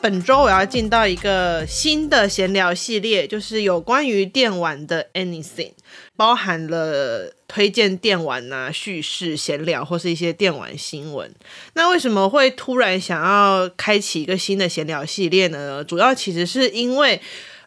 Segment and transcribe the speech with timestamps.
[0.00, 5.72] 本周我要进到一个新的闲聊系列，就是有关于电玩的 Anything，
[6.14, 11.34] 包含了推荐电玩啊、叙事、闲聊或是一些电玩新闻。
[11.74, 15.82] 那为什么会突然想要开启一个新的闲聊系列呢？
[15.82, 17.20] 主要其实是因为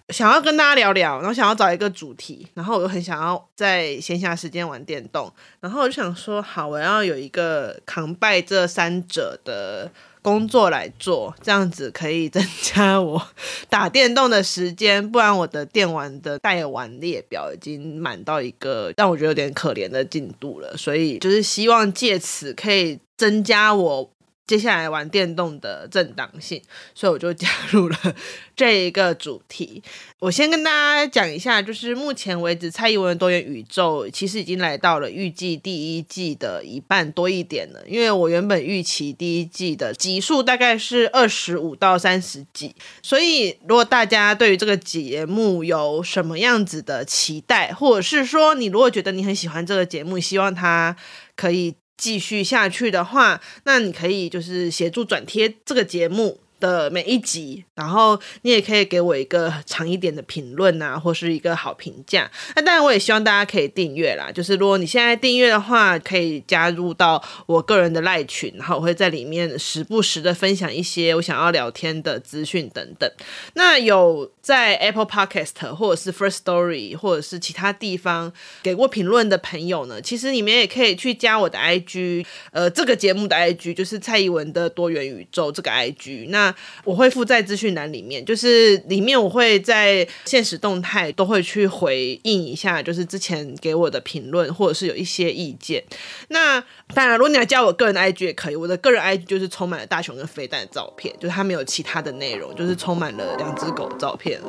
[0.07, 9.91] 想要跟大家聊聊，然后想要找一个主题，然后我又很想要在闲暇时间玩电动，然后我就想说，好，我要有一个扛拜这三者的。
[10.21, 13.21] 工作来做，这样子可以增加我
[13.69, 24.11] 打电动的时间，不然我的电玩的待玩列表已经满到一个让我觉得有点可怜的进度了，所以就是希望借此可以增加我。
[24.51, 26.61] 接下来玩电动的正当性，
[26.93, 27.97] 所以我就加入了
[28.53, 29.81] 这一个主题。
[30.19, 37.79] 我先跟大家讲一下，就是目前为止，蔡宜文的多元宇宙其实已经来到了预计第一季的一半多一点了。
[37.87, 50.97] 因为我原本预期第一季的集数大概是二十五到三十集，所以如果大家对于这个节目有什么样子的期待，或者是说你如果觉得你很喜欢这个节目，希望它
[51.37, 51.73] 可以。
[51.97, 56.39] 继续下去的话，那你可以就是协助转贴这个节目。
[56.61, 62.31] 的每一集，然后你也可以给我一个长一点的评论啊，或是一个好评价。
[62.55, 64.31] 那当然，我也希望大家可以订阅啦。
[64.31, 73.11] 就是如果你现在订阅的话，可以加入到我个人的赖群，然后我会在里面时不时的分享一些我想要聊天的资讯等等。
[73.55, 86.29] 那有在 Apple Podcast 或者是 First Story 或者是其他地方给过评论的朋友呢，其实你们也可以去加我的 IG，呃，这个节目的 IG 就是蔡依文的多元宇宙这个 IG。
[86.29, 86.50] 那
[86.83, 95.83] 我会附在资讯栏里面，就是里面我会在现实动态都会去回应一下，就是之前给我的评论或者是有一些意见。
[96.29, 96.61] 那
[96.93, 104.39] 当然，如果你要加我个人的 IG 也可以，我的个人 IG 就是充满了大熊跟飞弹的照片，就是它没有其他的内容，就是充满了两只狗的照片。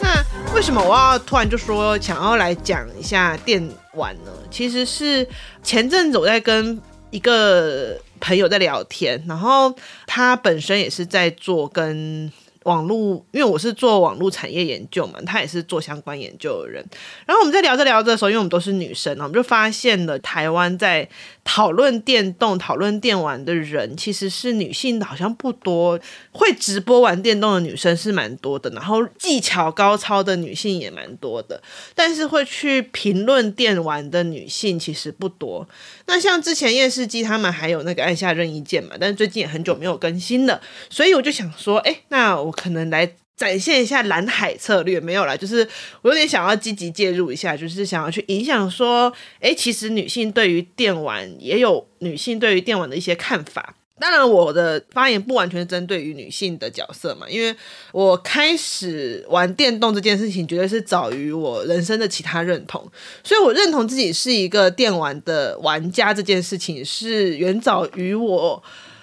[0.00, 0.24] 那
[0.54, 4.30] 为什么我要突然就说想要来讲一下电玩呢？
[4.50, 5.26] 其实是
[5.62, 6.80] 前阵子我在跟
[7.10, 9.74] 一个朋友在聊天，然后
[10.06, 12.30] 他本身也是在做跟
[12.62, 16.82] 网络，因为我是做网络产业研究嘛，他也是做相关研究的人。
[17.26, 21.08] 然后我们在聊着聊着的时候，因为我们都是女生，我们就发现了台湾在
[21.44, 25.98] 讨论电动、讨论电玩的人，其实是女性，好像不多。
[26.30, 31.60] 会直播玩电动的女生是蛮多的，然后技巧高超的女性也蛮多的，
[31.94, 35.68] 但是会去评论电玩的女性其实不多。
[36.06, 45.66] 那像之前厌世机他们还有那个按下任意键嘛，但是最近也很久没有更新了，所以我就想说，哎，那我可能来展现一下蓝海策略，没有啦，就是
[46.02, 53.74] 我有点想要积极介入一下，就是想要去影响说，哎，其实女性对于电玩也有女性对于电玩的一些看法。
[53.98, 57.54] 当然，我的发言不完全针对于女性的角色嘛，因为
[57.92, 62.84] 我开始玩电动这件事情，绝对是早于我人生的其他认同，
[63.22, 68.62] 所以我认同自己是一个电玩的玩家这件事情，是远早于我。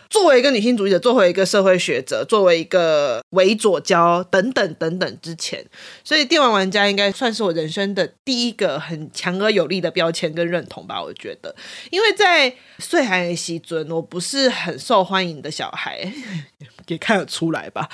[0.10, 5.64] 作为一个女性主义者，作为一个社会学者，作为一个伪左交等等等等之前，
[6.04, 11.02] 所以电玩玩家应该算是我人生的第一个很强而有力的标签跟认同吧。
[11.02, 11.56] 我觉得，
[11.92, 16.12] 因为在岁寒西尊，我不是很受欢迎的小孩，
[16.88, 17.88] 也看得出来吧。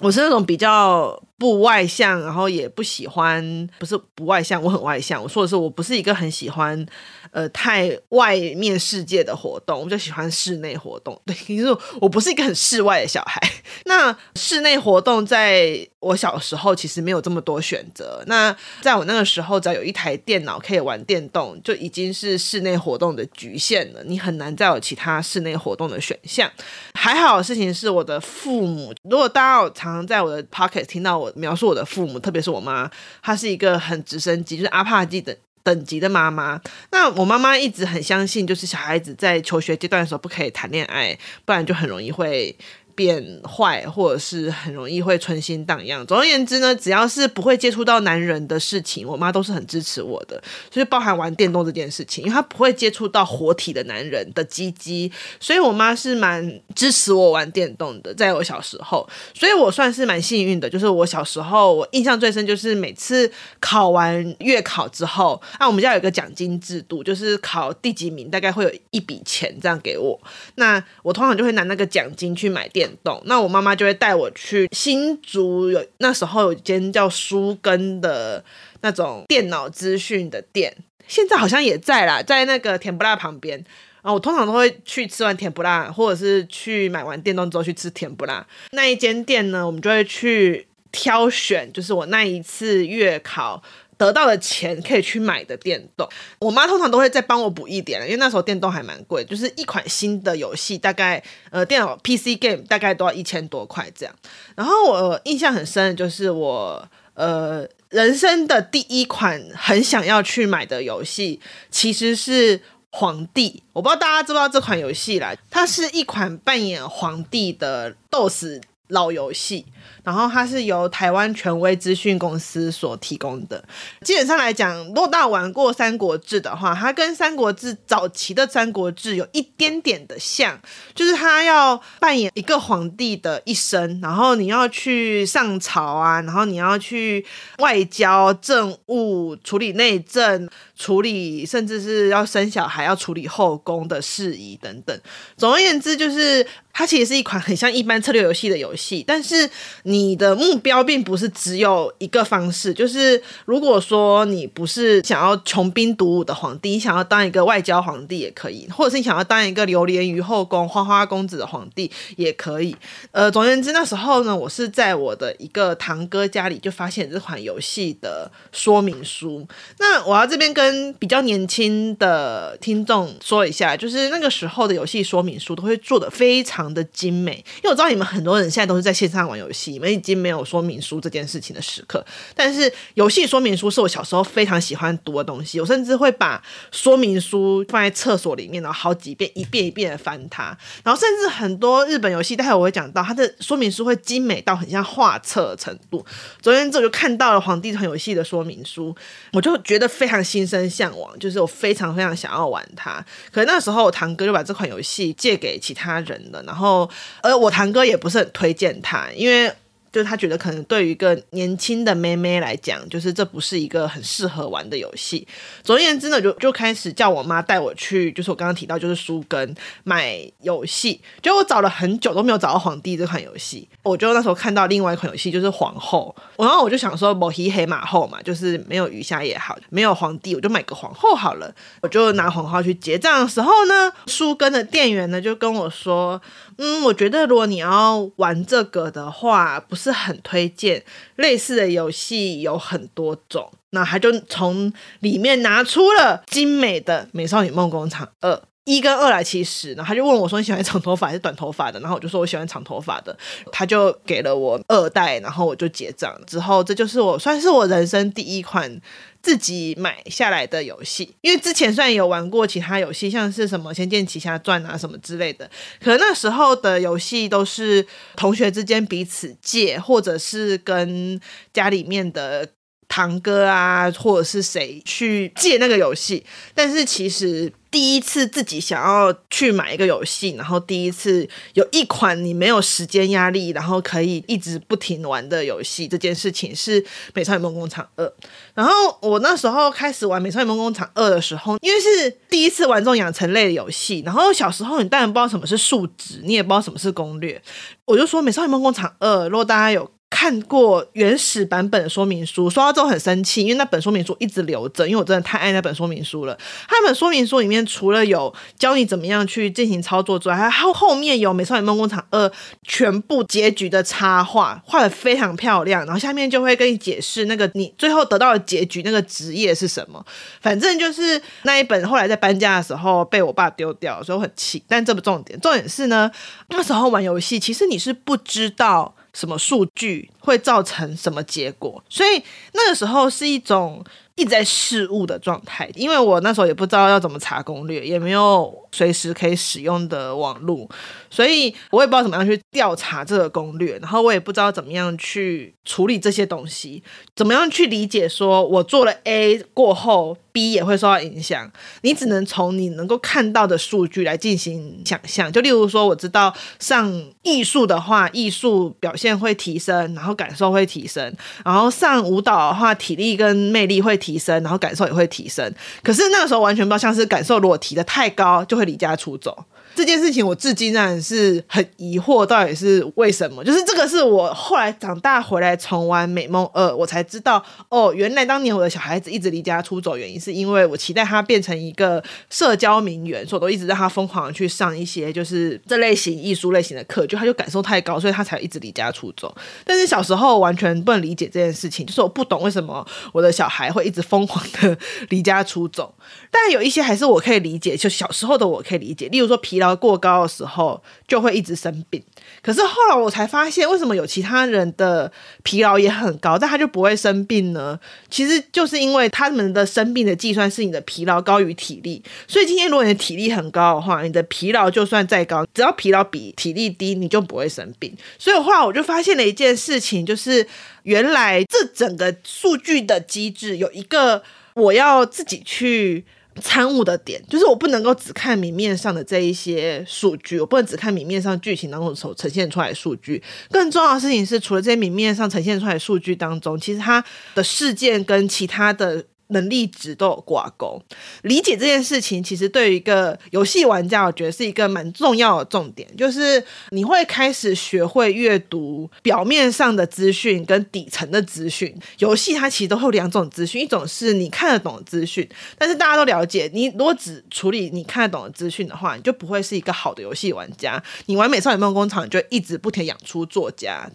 [0.00, 5.22] 我是那种比较不外向，然后也不喜欢，不是不外向，我很外向。
[5.22, 6.86] 我说的是，我不是一个很喜欢。
[7.32, 11.20] 呃，太外面世界的活动，我就喜欢室内活动。
[11.26, 11.66] 对，其实
[12.00, 13.38] 我不是一个很室外的小孩。
[13.84, 18.22] 那室内活动，在我小时候其实没有这么多选择。
[18.26, 24.02] 那在我那个时候，只要有一台电脑可以玩电动，就已经是室内活动的局限了。
[24.04, 26.50] 你很难再有其他室内活动的选项。
[26.94, 32.90] 还好的事情是，我的父母，如果大家有常在我的 pocket 听到我描述我的父母，特别是我妈，
[33.22, 35.34] 她是一个很直升机，就是阿帕基等。
[35.66, 36.60] 等级的妈妈，
[36.92, 42.56] 那我妈妈一直很相信，就是小孩子在求学阶段的时候不可以谈恋爱，不然就很容易会
[42.96, 46.04] 变坏，或者是很容易会春心荡漾。
[46.06, 58.14] 总而言之呢，只要是不会接触到男人的事情，我妈都是很支持我的，就是包含玩电动这件事情，因为她不会接触到活体的男人的鸡鸡，所以我妈是蛮支持我玩电动的。
[58.14, 70.18] 在我小时候，所以我算是蛮幸运的，就是我小时候我印象最深就是每次考完月考之后，啊，我们家有个奖金制度，就是考第几名大概会有一笔钱这样给我，
[70.54, 78.44] 那我通常就会拿那个奖金去买电动，那我妈妈就会带我去新竹有那时候有间叫书根的
[78.80, 83.64] 那种电脑资讯的店，现在好像也在啦，在那个甜不辣旁边。
[84.02, 93.62] 然后我通常都会去吃完甜不辣，或者是去买完电动之后去吃甜不辣那一间店呢，我们就会去挑选，就是我那一次月考。
[93.98, 96.08] 得到的钱可以去买的电动，
[96.38, 104.14] 我妈通常都会再帮我补一点，因为那时候电动还蛮贵，就是一款新的游戏大概呃电脑 PC game 大概都要一千多块这样。
[104.54, 111.40] 然后我印象很深的就是我呃人生的第一款很想要去买的游戏，
[111.70, 112.60] 其实是
[112.90, 113.62] 皇帝。
[113.72, 119.64] 我不知道大家知不知道这款游戏啦，它是一款扮演皇帝的 DOS 老游戏。
[120.02, 123.62] 然后它是由台湾权威资讯公司所提供的。
[124.02, 130.60] 基本上来讲，如果大玩过《三国志》的话，它跟《三国志》早期的《三国志》有一点点的像，
[130.94, 137.24] 就是他要扮演一个皇帝的一生，然后你要去上朝啊，然后你要去
[137.58, 144.96] 外交、政务、处理内政、处理甚至是要生小孩、要处理后宫的事宜等等。
[145.36, 146.46] 总而言之，就是
[146.78, 149.48] 它其实是一款很像一般策略游戏的游戏，但是
[149.84, 150.16] 你。
[150.16, 162.74] 的目标并不是只有一个方式，就是如果说你不是想要穷兵黩武的皇帝，你想要当一个外交皇帝也可以，或者是你想要当一个流连于后宫花花公子的皇帝也可以。
[163.12, 169.46] 呃，总而言之，那时候呢，我是在我的一个堂哥家里就发现这款游戏的说明书。
[169.78, 179.72] 那我要这边跟比较年轻的听众说一下，就是那个时候的游戏说明书都会做的非常的精美，因为我知道你们很多人现在都是在线上玩游戏。
[179.72, 182.04] 你们已经没有说明书这件事情的时刻，
[182.34, 185.60] 但是游戏说明书是我小时候非常喜欢读的东西。
[185.60, 190.56] 我甚至会把说明书放在厕所里面，然后好几遍，一遍一遍的翻它。
[190.82, 196.04] 然后甚至很多日本游戏，待会我会讲到，它的说明书会精美到很像画册的程度。
[196.40, 198.94] 昨天我就看到了《皇帝》这款游戏的说明书，
[199.32, 203.04] 我就觉得非常心生向往，就是我非常非常想要玩它。
[203.30, 209.52] 可是那时候我堂哥就把这款游戏借给其他人了，然然后呃我堂哥也不是很推荐他，因为。
[209.96, 215.26] 就是他觉得可能对于一个年轻的妹妹来讲，就是这不是一个很适合玩的游戏。
[215.62, 221.00] 总而言之呢，就就开始叫我妈带我去，就是我刚刚提到，就是书根买游戏。
[221.22, 231.50] 就我找了很久都没有找到皇帝这款游戏，我就那时候看到另外一款游戏就是皇后，然后我就想说，某黑黑马后嘛，就是没有鱼虾也好，没有皇帝，我就买个皇后好了。
[231.80, 236.20] 我就拿皇后去结账的时候呢，书根的店员呢就跟我说。
[236.58, 240.82] 嗯，我觉得如果你要玩这个的话，不是是很推荐。
[241.16, 248.32] 类似的游戏有很多种，那他就从里面拿出了精美的《美少女梦工厂二》
[248.66, 253.16] 一跟二来其实，然后他就问我说：“你喜欢长头发还是短头发的？”然后我就说我喜欢长头发的，
[253.50, 258.80] 他就给了我二代，然后我就结账之后，这就是我算是我人生第一款。
[259.22, 265.50] 自己买下来的游戏，因为之前虽然有玩过其他游戏，像是什么《仙剑奇侠传》啊什么之类的，
[265.82, 271.20] 可能那时候的游戏都是同学之间彼此借，或者是跟
[271.52, 272.48] 家里面的
[272.86, 277.52] 堂哥啊，或者是谁去借那个游戏，但是其实。
[277.76, 288.06] 第一次自己想要去买一个游戏，然后第一次有一款你没有时间压力，然后可以一直不停玩的游戏，这件事情是《美少女梦工厂二》。
[288.54, 297.42] 然后我那时候开始玩《美少女梦工厂二》的时候，因为是第一次玩这种养成类的游戏，然后小时候你当然不知道什么是数值，你也不知道什么是攻略，
[297.84, 299.90] 我就说《美少女梦工厂二》，如果大家有。
[300.08, 306.38] 看过原始版本的说明书，刷到之后很生气，因为那本说明书一直留着，因为我真的太爱那本说明书了。
[306.68, 312.28] 他本说明书里面除了有教你怎么样去进行操作之外，还后后面有《美少女梦工厂二》
[312.62, 315.84] 全部结局的插画，画得非常漂亮。
[315.84, 320.02] 然后下面就会跟你解释那个你最后得到的结局那个职业是什么。
[320.40, 324.62] 反正就是那一本后来在搬家的时候被我爸丢掉，所以我很气。
[324.68, 326.08] 但这不重点，重点是呢，
[326.48, 328.94] 那时候玩游戏其实你是不知道。
[329.16, 331.82] 什么数据会造成什么结果？
[331.88, 333.82] 所以那个时候是一种
[334.16, 340.68] 一直在试误的状态，因为我那时候也不知道要怎么查攻略，也没有随时可以使用的网络，
[341.10, 346.82] 所以我也不知道怎么样去调查这个攻略，然后我也不知道怎么样去处理这些东西，
[347.14, 355.30] 怎么样去理解说我做了 A 过后 B 也会受到影响，你只能从你能够看到的数据来进行想象。
[355.30, 356.90] 就例如说，我知道上
[357.22, 364.05] 艺术的话，艺术表现会提升，然后感受会提升，然后上舞蹈的话，体力跟魅力会提。
[364.06, 365.52] 提升，然后感受也会提升。
[365.82, 369.44] 可是那个时候完全不知道，像是感受如果提的太高，就会离家出走。
[369.76, 373.44] 这件事情我至今仍然是很疑惑，到底是为什么？
[373.44, 389.36] 就是这个是我后来长大回来重玩《美梦二》，我才知道哦，原来当年我的小孩子一直离家出走，原因是因为我期待他变成一个社交名媛，所以我都一直让他疯狂的去上一些就是这类型艺术类型的课，就他就感受太高，所以他才一直离家出走。
[389.66, 394.78] 但是小时候完全不能理解这件事情，就是我不懂为什么我的小孩会一直疯狂的
[395.10, 395.94] 离家出走。
[396.30, 399.65] 但有一些还是我可以理解，就小时候的我可以理解，例如说疲劳。
[399.74, 402.02] 过高的时候就会一直生病，
[402.42, 405.10] 可是后来我才发现，为什么有其他人的
[405.42, 407.80] 疲劳也很高，但他就不会生病呢？
[408.10, 417.96] 其实就是因为他们的生病的计算是你的疲劳高于体力，所以今天如果你的体力很高的话，你的疲劳就算再高，只要疲劳比体力低，你就不会生病。
[418.18, 420.46] 所以后来我就发现了一件事情，就是
[420.82, 424.22] 原来这整个数据的机制有一个
[424.54, 426.04] 我要自己去。
[426.40, 433.22] 参悟的点就是我不能够只看明面上的这一些数据，我不能只看明面上剧情当中所呈现出来的数据。
[433.50, 439.04] 更重要的事情是，除了这些明面上呈现出来的数据当中，其实它的事件跟其他的。
[439.28, 440.80] 能力值都有挂钩，
[441.22, 451.74] 理解这件事情，其实对于一个游戏玩家，我觉得是一个蛮重要的重点，就是你会开始学会阅读表面上的资讯跟底层的资讯。
[451.98, 455.28] 游戏它其实都会有两种资讯，一种是你看得懂的资讯，
[455.58, 460.82] 但是大家都了解，你如果只处理你看得懂的资讯的话，你就不会是一个好的游戏玩家。
[461.06, 463.90] 你玩《美少女梦工厂》，你就一直不停养出作家。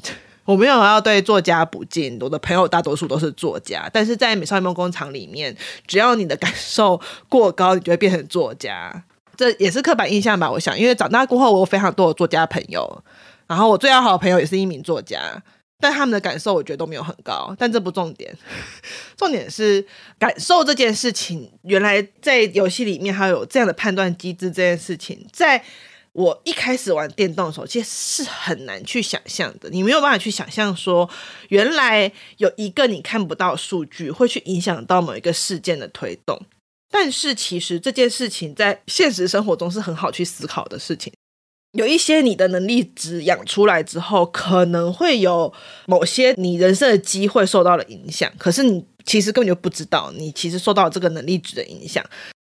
[0.51, 5.55] 我没有要对作家不敬，我的朋友大多数都是作家，但是在美少女梦工厂里面，
[5.87, 9.05] 只要你的感受过高，你就会变成作家。
[9.37, 10.51] 这也是刻板印象吧？
[10.51, 13.01] 我想，因为长大过后，我有非常多的作家朋友，
[13.47, 15.41] 然后我最要好的朋友也是一名作家，
[15.79, 17.55] 但他们的感受我觉得都没有很高。
[17.57, 18.37] 但这不重点，
[19.15, 19.87] 重点是
[20.19, 25.63] 感受这件事情，原来在游戏里面还有这样的判断机制，这件事情在。
[26.13, 29.69] 我一开始玩电动的时候，其实是很难去想象的。
[29.69, 31.09] 你没有办法去想象说，
[31.49, 36.41] 原来有一个你看不到数据会去影响到某一个事件的推动。
[36.89, 41.13] 但是其实这件事情在现实生活中是很好去思考的事情。
[41.71, 45.53] 有一些你的能力值养出来之后，可能会有
[45.85, 48.29] 某些你人生的机会受到了影响。
[48.37, 52.05] 可是你其实根本就不知道，你其实受到这个能力值的影响。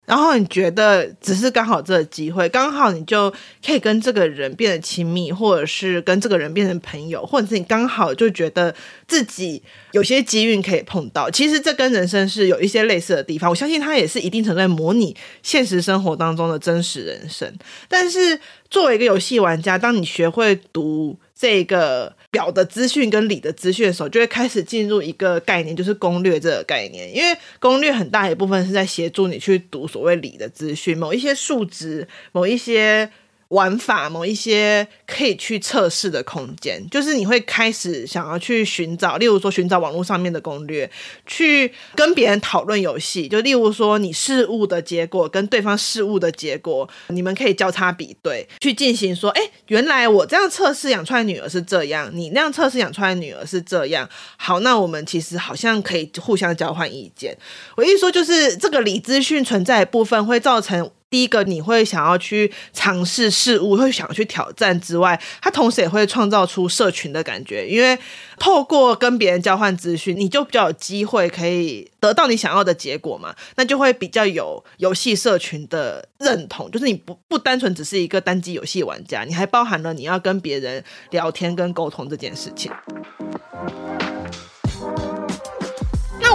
[0.09, 3.31] 然后你觉得只是刚好这个机会，刚好你就
[3.65, 8.75] 可以跟这个人变得亲密，或者是跟这个人变成朋友，或者是你刚好就觉得
[9.07, 9.62] 自己
[9.93, 11.31] 有些机运可以碰到。
[11.31, 17.53] 其实这跟人生是有一些类似的地方，我相信它也是一定程度在模拟现实生活当中的真实人生。
[17.87, 22.16] 但是作为一个游戏玩家，当你学会读这个。
[22.30, 27.11] 表的资讯跟理的资讯的时候，就会开始进入一个概念，就是攻略这个概念。
[27.16, 33.11] 因为攻略很大一部分是在协助你去读所谓理的资讯，某一些数值，某一些。
[33.49, 40.90] 玩法某一些可以去测试的空间，就是你会开始想要去寻找，例如说寻找网络上面的攻略，
[41.26, 43.26] 去跟别人讨论游戏。
[43.26, 54.07] 就例如说你事物的结果跟对方事物的结果，你们可以交叉比对，去进行说，哎，原来我这样测试养出来女儿是这样，你那样测试养出来女儿是这样。
[54.37, 57.35] 好，那我们其实好像可以互相交换意见。
[57.76, 60.90] 我一说，就是这个理资讯存在的部分会造成。
[61.11, 67.99] 第一个，你会想要去尝试事物，会想要去挑战之外，它同时也会创造出社群的感觉，因为
[68.38, 82.71] 透过跟别人交换资讯，你就比较有机会可以得到你想要的结果嘛，那就会比较有游戏社群的认同，就是你不不单纯只是一个单机游戏玩家，你还包含了你要跟别人聊天跟沟通这件事情。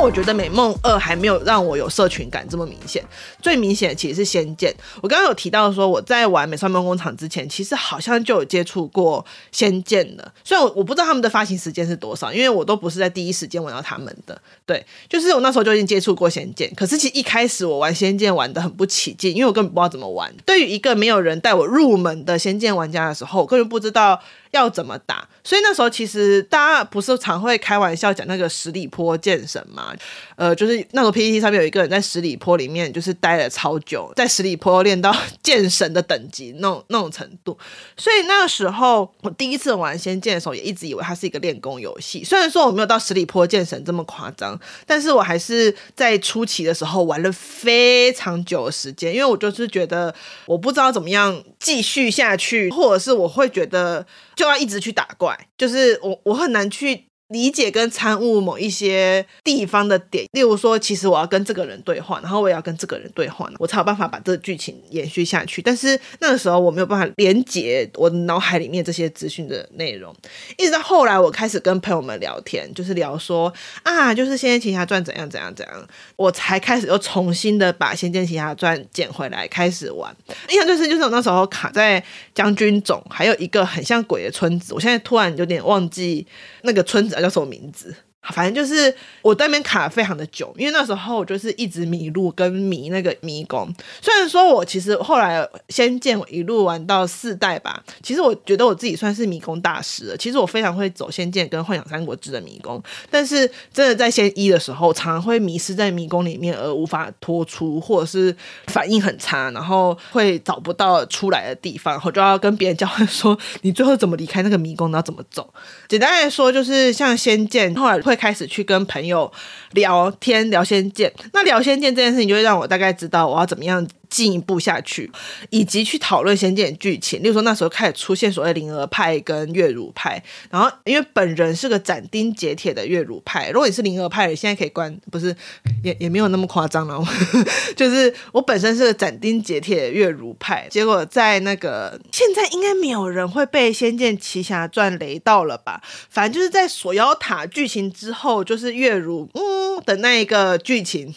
[0.03, 3.01] 我觉得《美梦二》还没有让我有社群感这么明显，
[3.41, 4.69] 最明显的其实是《仙剑》。
[5.01, 10.29] 我刚刚有提到说，我在玩《美少梦工厂》之前，其实好像就有接触过《仙剑》的。
[10.43, 14.38] 虽然我我不知道他们的发行时间是多少，因为我都不是在第一时间玩到他们的。
[14.65, 20.29] 对，就是我那时候就已经接触过《仙剑》，可是其实一开始我玩《仙剑》玩得很不起劲，因为我根本不知道怎么玩。
[20.45, 24.19] 对于一个没有人带我入门的《仙剑》玩家的时候，我根本不知道。
[24.53, 25.27] 要怎么打。
[25.43, 29.93] 所以那时候其实大家不是常会开玩笑讲那个十里坡剑神嘛？
[30.38, 37.57] 呃，就是那时候 PTT 上面有一个人在十里坡里面就是待了超久，在十里坡练到 剑神的等级那种那种程度。
[37.98, 42.24] 所以那个时候我第一次玩仙剑的时候，也一直以为它是一个练功游戏。
[42.24, 44.57] 虽然说我没有到十里坡剑神这么夸张，
[44.88, 50.13] 但是我还是在初期的时候玩了非常久的时间，因为我就是觉得
[50.45, 54.05] 我不知道怎么样继续下去，或者是我会觉得
[54.36, 57.08] 就要一直去打怪，就是我我很难去。
[57.34, 65.60] 理解跟参悟某一些地方的点，例如说，其实我要跟这个人对话，然后我也要跟这个人对话，我才有办法把这个剧情延续下去。
[65.60, 70.16] 但是那个时候我没有办法连接我脑海里面这些资讯的内容，
[70.60, 80.16] 一直到后来我开始跟朋友们聊天，就是聊说啊，就是《仙剑奇侠传》怎样怎样怎样，我才开始又重新的把《仙剑奇侠传》捡回来开始玩。
[80.50, 82.04] 印象最深就是我那时候卡在
[82.36, 86.28] 将军冢，还有一个很像鬼的村子，我现在突然有点忘记
[86.62, 87.23] 那个村子。
[87.24, 87.96] 叫什么名字？
[88.30, 93.70] 反正就是我在那边卡非常的久，因为那时候我就是一直迷路跟迷那个迷宫。
[94.01, 100.18] 虽然说我其实后来仙剑一路玩到四代吧，其实我觉得我自己算是迷宫大师了。
[100.18, 108.34] 其实我非常会走仙剑跟幻想三国志的迷宫，但是真的在仙一的时候，常常会迷失在迷宫里面而无法脱出，或者是
[108.68, 115.53] 反应很差，然后会找不到出来的地方，我就要跟别人交换说你最后怎么离开那个迷宫，然后怎么走。
[115.89, 118.12] 简单来说，就是像仙剑后来会。
[118.15, 119.32] 开始去跟朋友
[119.72, 125.12] 聊天聊仙剑，那聊仙剑这件事情就会让我大概知道我要怎么样进一步下去，
[125.50, 127.24] 以及去讨论仙剑剧情。
[127.24, 135.36] 例如说那时候开始出现所谓灵儿派跟月如派，然后因为本人是个斩钉截铁的月如派，如果你是灵儿派，你现在可以关，不是
[135.84, 137.03] 也也没有那么夸张了，
[137.75, 145.82] 就是我本身是个斩钉截铁的月如派，结果在那个现在应该没有人会被仙剑奇侠传雷到了吧？
[146.12, 151.15] 反正就是在锁妖塔剧情之后，就是月如嗯的那一个剧情。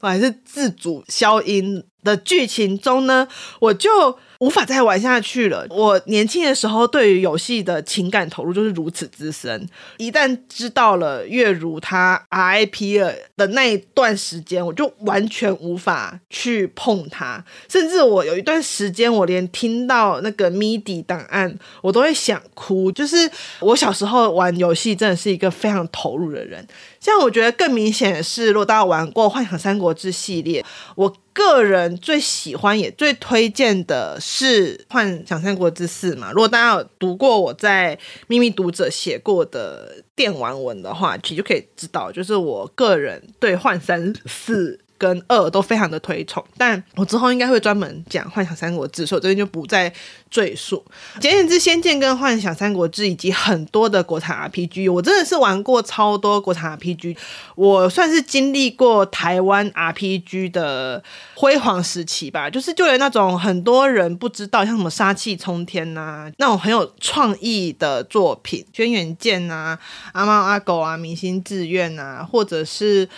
[0.00, 3.26] 我还是自主消音的剧情中呢，
[3.58, 5.66] 我就无法再玩下去了。
[5.68, 17.44] 我年轻的时候对于游戏的情感投入就是如此之深，一旦知道了月如他 RIP 了的那一段时间，我就完全无法去碰它。
[17.68, 22.90] 甚至我有一段时间，我连听到那个 MIDI 档案，我都会想哭。
[22.90, 23.30] 就是
[23.60, 26.66] 我小时候玩游戏真的是一个非常投入的人。
[27.00, 30.62] 像我觉得更明显的是，如果大家玩过《幻想三国志》系列，
[30.94, 36.30] 我个人最喜欢也最推荐的是《幻想三国志四》嘛。
[36.30, 49.90] 如果大家有读过我在秘密读者写过的电玩文的话，其实就可以知道，就是我个人对《幻三四》跟二都非常的推崇，但我之后应该会专门讲《幻想三国志》，所以我这边就不再
[50.30, 50.84] 赘述。
[51.18, 57.16] 简言之，《仙剑》跟《幻想三国志》以及很多的国产 RPG，我真的是玩过超多国产 RPG，
[57.54, 61.02] 我算是经历过台湾 RPG 的
[61.34, 62.50] 辉煌时期吧。
[62.50, 69.78] 就是就连那种很多人不知道，像什么杀气冲天呐、那种很有创意的作品，《轩辕剑》啊，
[70.12, 73.08] 《阿猫阿狗》啊，《明星志愿》啊，或者是。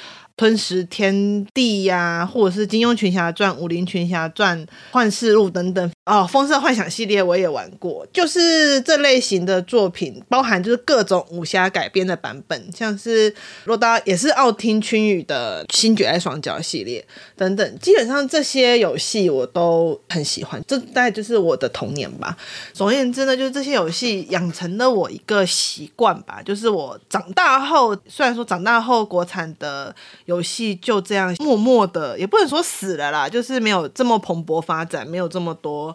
[0.42, 4.59] 吞食天地呀、或者是《金庸群侠传》《武林群侠传》
[4.90, 22.37] 《幻世录》等等哦，《风色幻想》系列我也玩过，就是这类型的作品，包含就是各种武侠改编的版本，像是若大也是奥汀春雨的《新绝爱双骄》系列等等，基本上这些游戏我都很喜欢，这大概就是我的童年吧。
[22.72, 29.94] 总而言之呢，就是这些游戏养成了我一个习惯吧，就是我长大后，虽然说长大后国产的。
[30.32, 35.94] 游戏就这样默默的，也不能说死了啦，就是没有这么蓬勃发展，没有这么多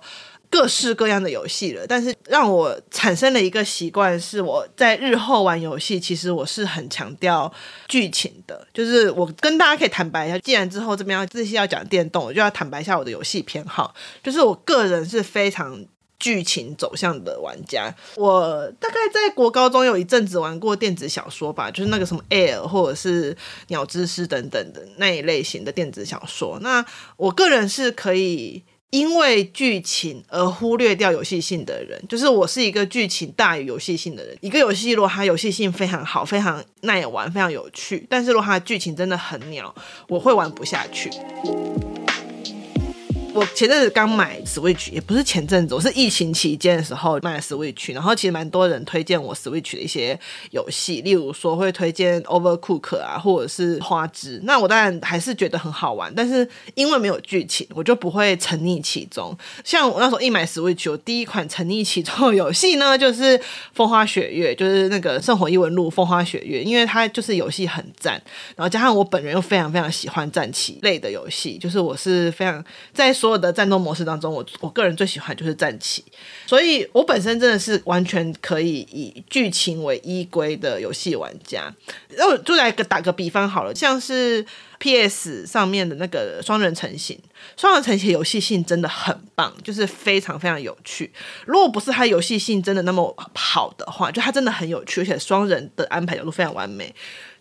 [0.52, 1.86] 各式各样的游戏了。
[1.88, 7.52] 但是让我产生了一个习惯，是我在日后玩游戏，其实我是很强调
[7.88, 8.68] 剧情的。
[8.72, 15.84] 就是我跟大家可以坦白一下，既然之后这边要这些要讲电动，我就要坦白一下我的游戏偏好，就是我个人是非常。
[16.20, 23.36] 剧情走向的玩家，我大概在国高中有一阵子玩过电子小说吧，就是那个什么 Air 或者是
[23.68, 26.58] 鸟之诗等等的那一类型的电子小说。
[26.62, 26.84] 那
[27.18, 34.36] 我个人是可以因为剧情而忽略掉游戏性的人，就是我是一个剧情大于游戏性的人。
[34.42, 39.76] 一个游戏如果它游戏性非常好、非常耐玩、非常有趣，但是如果它的剧情真的很鸟，
[40.08, 41.12] 我会玩不下去。
[43.38, 50.20] 我前阵子刚买 Switch，也不是前阵子，我是疫情期间的时候买 Switch，然后其实蛮多人推荐我 Switch 的一些
[50.50, 54.42] 游戏，例如说会推荐 Overcook 啊，或者是花枝。
[54.44, 59.38] 那我当然还是觉得很好玩，但是因为没有剧情，我就不会沉溺其中。
[59.64, 63.38] 像我那时候一买 Switch，我第一款沉溺其中的游戏呢，就是
[63.72, 68.20] 《风花雪月》，就是那个《圣火异闻录》《风花雪月》，因为它就是游戏很赞，
[68.56, 76.02] 然后加上我本人又非常非常喜欢战棋类的游戏，就是我是非常在所有的战斗模式当中，我我个人最喜欢就是战棋，
[76.46, 81.70] 所以我本身真的是完全可以以剧情为依归的游戏玩家。
[82.18, 84.46] 那我就来个打个比方好了，像是
[84.80, 87.20] PS 上面的那个双人成型，
[87.58, 91.12] 双人成型游戏性真的很棒，就是非常非常有趣。
[91.46, 96.96] 如果不是它游戏性真的那么好的话，就它真的很有趣，而且双人的安排角度非常完美。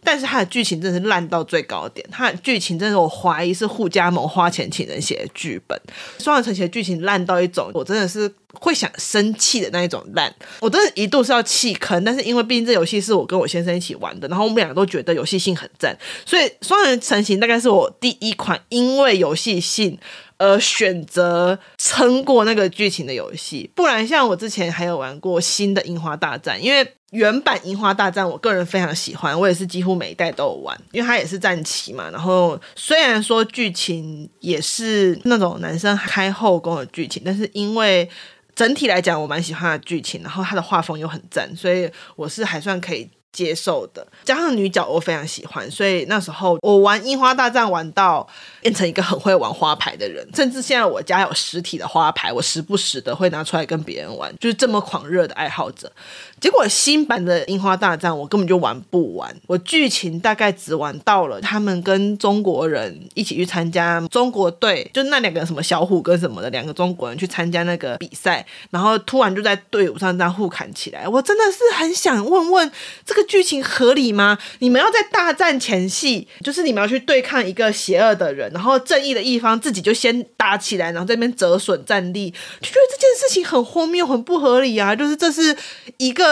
[0.07, 5.77] 但是它的剧情真的是烂到最高点，它的剧情真的是我怀疑是护家盟花钱请人写的剧本。
[6.21, 10.33] 双人成行的剧情烂到一种，我真的是会想生气的那一种烂。
[10.61, 19.99] 我真的一度是要弃坑，但是因为毕竟这游戏是我跟我先生一起玩的，然后我们两个都觉得游戏性很赞，所以双人成行大概是我第一款因为游戏性
[20.39, 23.69] 而选择撑过那个剧情的游戏。
[23.75, 26.87] 不然像我之前还有玩过新的樱花大战，因为。
[27.17, 32.11] 原版《樱花大战》，我个人非常喜欢，我也是几乎每一代都有玩，因为它也是战棋嘛。
[32.11, 38.07] 然后虽然说剧情也是那种男生开后宫的剧情，但是因为
[38.55, 44.07] 整体来讲我蛮喜欢的剧情，然后它的画风又很赞，所以我是还算可以接受的。
[44.25, 48.29] 加上女角我非常喜欢，所以那时候我玩《樱花大战》玩到。
[48.67, 55.93] 变成一个很会玩花牌的人，甚至现在我家有实体的花牌，我时不时的会拿出来跟别人玩，就是这么狂热的爱好者。
[56.41, 72.71] 结果新版的樱花大战我根本就玩不完，我剧情大概只玩到了他们跟中国人一起去参加中国队，就那两个什么小虎跟什么的两个中国人去参加那个比赛，然后突然就在队伍上这样互砍起来，我真的是很想问问
[73.05, 74.39] 这个剧情合理吗？
[74.59, 78.51] 你们要在大战前夕，就是你们要去对抗一个邪恶的人。
[78.53, 84.95] 然后正义的一方自己就先打起来，然后这边折损战力，就觉得这件事情很荒谬、很不合理啊！
[84.95, 85.55] 就是这是
[85.99, 86.26] 一个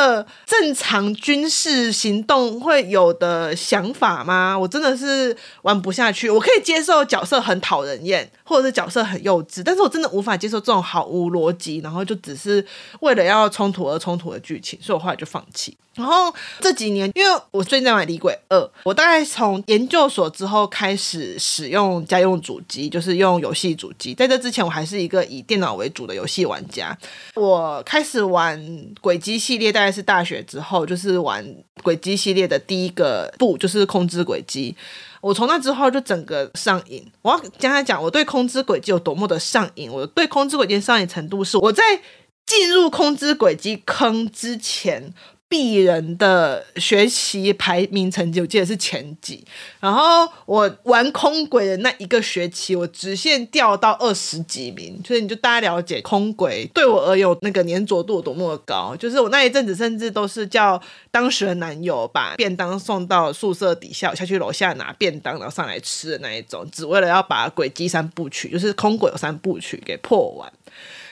[0.47, 4.59] 正常军事行动会有的想法吗？
[4.59, 6.31] 我真的是玩不下去。
[6.31, 12.65] 我可以接受角色很讨人厌，或者是角色很幼稚，但是我真的无法接受这种毫无逻辑，然后就只是
[13.01, 15.77] 为了要冲突而冲突的剧情，所以我后来就放弃。
[15.95, 24.13] 然后这几年，因为我最近在玩《李鬼二》，我大概从研究所之后开始使用家用主机，就是用游戏主机。
[24.13, 26.99] 在这之前，我还是一个以电脑为主的游戏玩家。
[27.37, 28.61] 我开始玩
[29.01, 31.47] 轨迹系列，大概是大学之后，就是玩
[31.85, 34.75] 轨迹系列的第一个部，就是控制轨迹。
[35.25, 37.03] 我从那之后就整个上瘾。
[37.23, 41.83] 我要跟他讲我对空之轨迹有多么的上瘾，我对空之轨迹上瘾程度是我在
[42.45, 45.15] 进入空之轨迹坑之前。
[45.55, 49.45] 鄙人的学习排名成绩，我记得是前几。
[49.79, 55.01] 然后我玩空轨的那一个学期，我直线掉到二十几名。
[55.07, 58.97] 所以你就大家了解空轨对我而言那个粘着度多么高。
[58.97, 60.81] 就是我那一阵子，甚至都是叫
[61.13, 70.53] 当时的男友把便当送到宿舍底下，下去楼下拿便当，然后上来吃的那一种，只为了要把轨迹三部曲，就是空轨有三部曲给破完。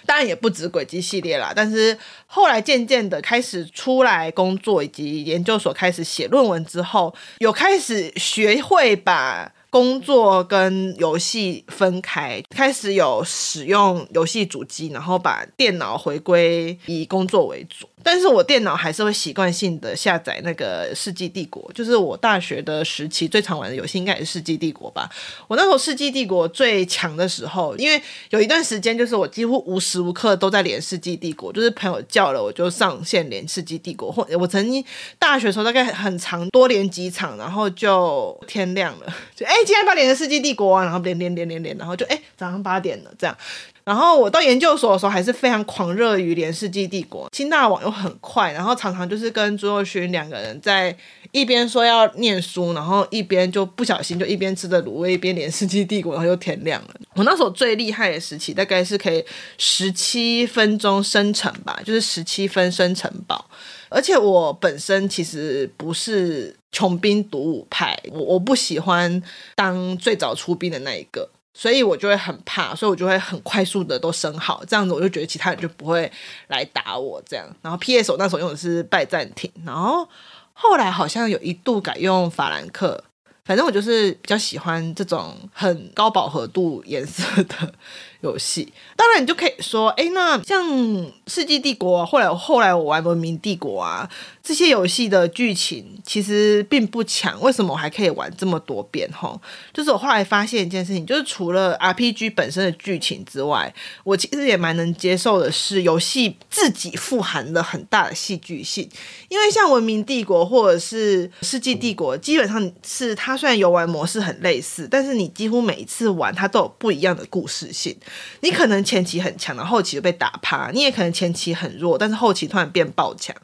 [0.06, 17.88] 当然也不止轨迹系列啦，但是后来渐渐的开始出来工作，以及研究所开始写论文之后，有开始学会把工作跟游戏分开，开始有使用游戏主机，然后把电脑回归以工作为主。
[18.04, 25.08] 但是我电脑还是会习惯性的下载那个《世纪帝国》，就是我大学的时期最常玩的游戏，应该也是《世纪帝国》吧。
[25.46, 34.12] 我那时候《世纪帝国》最强的时候，因为有一段时间就是我几乎无时无刻都在连《世纪帝国》，就是朋友叫了我就上线连《世纪帝国》。
[34.12, 34.84] 或我曾经
[35.18, 39.06] 大学的时候大概很长多连几场，然后就天亮了，
[39.36, 43.36] 就哎、今天要连个《世纪帝国》，然后连连连连连，然后就哎、早上八点了这样。
[43.84, 50.96] 然后我到研究所的时候，还是非常狂热于连《世纪帝国》，清大网又很快，然后常常就是跟朱若勋两个人在
[51.32, 56.94] 一边说要念书，然后一边就不小心就一边吃着卤味，一边连《世纪帝国》，然后又天亮了。
[57.14, 59.24] 我那时候最厉害的时期，大概是可以
[59.58, 63.50] 十七分钟生成吧，就是十七分生成宝。
[63.92, 69.22] 而且我本身其实不是穷兵黩武派，我我不喜欢
[69.54, 71.28] 当最早出兵的那一个。
[71.54, 76.10] 所以我就会很怕，所以我就会很快速的都升好，这样子我就觉得其他人就不会
[76.48, 77.46] 来打我这样。
[77.60, 80.08] 然后 PS 我那时候用的是拜占庭，然后
[80.54, 83.04] 后来好像有一度改用法兰克，
[83.44, 87.74] 反正我就是比较喜欢这种很高饱和度颜色的
[88.22, 88.72] 游戏。
[88.96, 90.66] 当然，你就可以说，哎，那像
[91.28, 94.10] 《世纪帝国》，后来后来我玩《文明帝国》啊。
[94.42, 99.08] 这些游戏的剧情其实并不强，为什么我还可以玩这么多遍？
[99.12, 99.40] 哈，
[99.72, 108.88] 就是我后来发现一件事情，就是除了 RPG 本身的剧情之外，我其实也蛮能接受的是游戏自己富含了很大的戏剧性。
[109.28, 117.96] 因为像《文明帝国》或者是《世纪帝国》，基本上是它虽然游玩模式很类似，但是你几乎每一次玩它都有不一样的故事性。
[118.40, 123.34] 你可能前期很强，然后后期就被打趴；你也可能前期很弱，但是后期突然变爆强，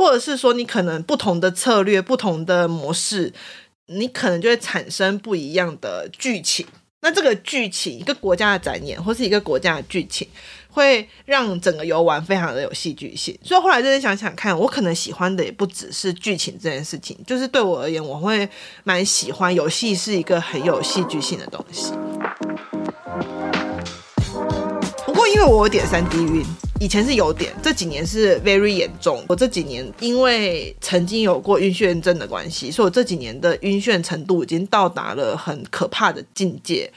[0.00, 0.30] 或者是。
[0.40, 3.30] 说你可能不同的策略、不同的模式，
[3.88, 6.66] 你可能就会产生不一样的剧情。
[7.02, 10.26] 那这个剧情，一个国家的展演，或是一个国家的剧情，
[10.70, 13.38] 会让整个游玩非常的有戏剧性。
[13.42, 18.48] 所以后来真的想想看，我可能喜欢的也不只是剧情这件事情，就是对我而言，我会
[18.84, 21.92] 蛮喜欢游戏是一个很有戏剧性的东西。
[25.04, 26.46] 不过因为我有点三 D 晕。
[26.80, 29.22] 以前是有点，这几年是 very 严重。
[29.28, 36.90] 我这几年因为曾经有过晕眩症的关系，所以我这几年的晕眩程度已经到达了很可怕的境界，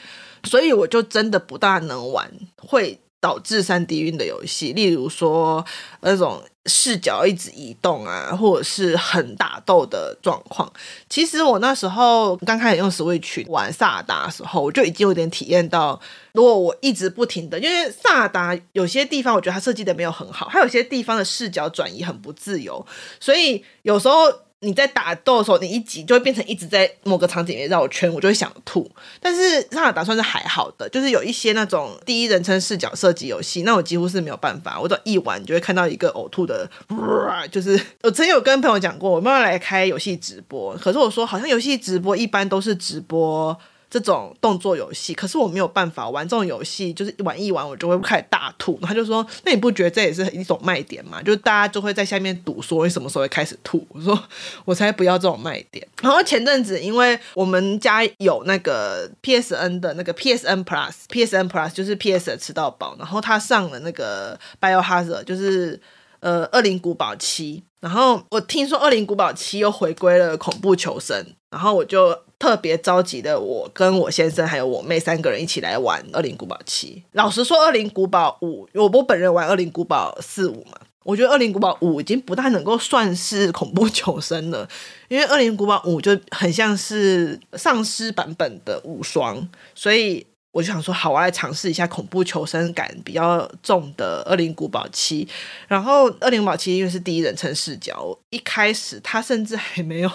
[0.45, 5.65] 所以我就真的不大能玩会导致三 D 晕的游戏，例如说
[6.01, 6.43] 那种。
[6.65, 10.71] 视角一直移动啊，或者是很打斗的状况。
[11.09, 15.99] 其实我那时候刚开始用 Switch 玩萨达的时候，我就已经有点体验到，
[16.31, 22.85] 如果我一直不停的，因为萨达有些地方我觉得它设计的没有很好，它有些地方的视角转移很不自由，
[23.19, 24.31] 所以有时候。
[24.63, 28.89] 你在打斗的时候，你一急就会变成一直在某个场景里面绕圈，我就会想吐。
[29.19, 36.69] 但是上打算是还好的，就是有一些那种第一人称视角射击游戏，那我几乎是没有办法，我只要一玩就会看到一个呕吐的，
[37.51, 43.57] 就是 我曾经有跟朋友讲过，我慢慢来开游戏直播，可是我说好像游戏直播一般都是直播。
[43.93, 48.79] 这种动作游戏，可是我没有办法玩这种游戏，就是玩一玩我就会开始大吐。
[48.81, 51.21] 他就说：“那你不觉得这也是一种卖点吗？
[51.21, 54.19] 就是大家就会在下面赌说你什么时候会开始吐。”我说
[54.65, 65.79] ：“我才不要这种卖点。”然后前阵子因为我们家有那个 PSN 的那个 PSN Plus，PSN Plus 就是 PS 的吃到饱，然后他上了那个 Biohazard，就是
[66.19, 67.63] 呃恶灵古堡七。
[67.79, 72.17] 然后我听说恶灵古堡七又回归了恐怖求生，然后我就。
[72.43, 76.95] 特别着急的，我跟我先生还有我妹三个人一起来玩《二零古堡七》。
[77.13, 80.73] 老实说，《二零古堡五》，我我本人玩《二零古堡四五》嘛，
[81.05, 84.67] 我觉得《二零古堡五》已经不太能够算是恐怖求生了，
[85.07, 95.23] 因为《二零古堡五》就很像是丧尸版本的五双，所以我就想说，好，我来尝试一下恐怖求生感比较重的《二零古堡七》。
[95.69, 100.11] 然后，《二零古堡七》因为是第一人称视角，一开始它甚至还没有。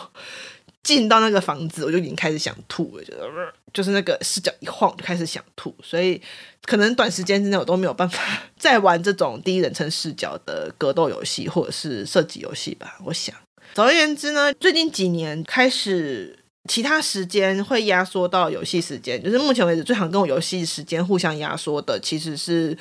[0.83, 6.21] 进到那个房子，我就已经开始想吐了，就是就是那个视角一晃就开始想吐，所以
[6.63, 12.99] 可能短时间之内我都没有办法再玩这种第一人称视角的格斗游戏或者是射击游戏吧。
[13.05, 13.35] 我想，
[13.75, 16.39] 总而言之呢，最近几年开始，
[16.69, 22.77] 其他时间会压缩到游戏时间，就是目前为止最常跟我游戏时间互相压缩的，其实是。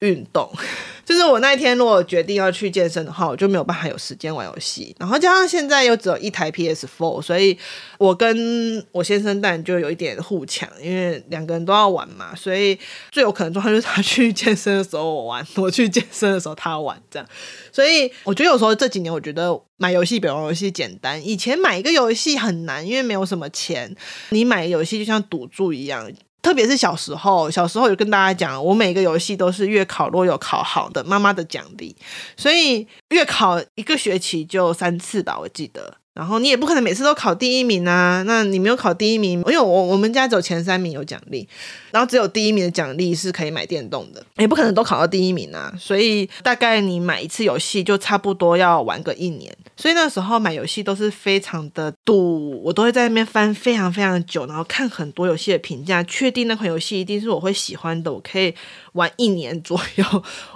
[0.00, 0.48] 运动，
[1.04, 4.94] 就是我那一天如果决定要去健身的话，我就没有办法有时间玩游戏。
[4.98, 7.58] 然后加上现在又只有一台 PS4，所以
[7.98, 12.32] 我跟我先生当然就有一点互抢，因为两个人都要玩嘛。
[12.36, 12.78] 所以
[13.10, 17.28] 最有可能状况就是他去健身的时候我玩，我去健身的时候他玩这样。
[17.72, 21.26] 所以我觉得有时候这几年，我觉得买游戏比玩游戏简单。
[21.26, 23.96] 以前买一个游戏很难，因为没有什么钱，
[24.28, 26.08] 你买游戏就像赌注一样。
[26.40, 31.96] 特别是小时候，小时候有跟大家讲，我每个游戏都是月考，若有考好的，妈妈的奖励。
[32.36, 35.96] 所以月考一个学期就三次吧，我记得。
[36.18, 41.46] 然后你也不可能每次都考第一名啊，那你没有考第一名，因为我我们家只有前三名有奖励，
[41.92, 58.52] 然后只有第一名的奖励是可以买电动的，也不可能都考到第一名啊，所以大概你买一次游戏就差不多要玩个一年，所以那时候买游戏都是非常的赌，我都会在那边翻非常非常久，然后看很多游戏的评价，确定那款游戏一定是我会喜欢的，我可以。
[58.98, 60.04] 玩一年左右，